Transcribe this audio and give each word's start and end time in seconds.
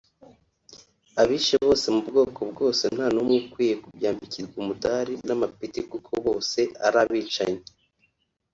Abishe 1.21 1.55
bose 1.65 1.85
mu 1.95 2.01
bwoko 2.09 2.41
bwose 2.51 2.83
nta 2.95 3.07
n’umwe 3.13 3.37
ukwiye 3.43 3.75
kubyambikirwa 3.83 4.55
umudari 4.63 5.13
n’amapeti 5.27 5.81
kuko 5.91 6.11
bose 6.25 6.59
ari 6.85 6.97
abicanyi 7.05 7.63